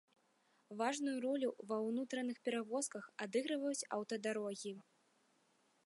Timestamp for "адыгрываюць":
3.27-3.87